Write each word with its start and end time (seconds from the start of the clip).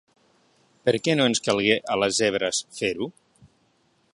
Per 0.87 0.95
què 1.07 1.15
no 1.19 1.27
els 1.31 1.43
calgué 1.49 1.77
a 1.95 1.99
les 2.05 2.17
zebres 2.23 2.63
fer-ho? 2.79 3.11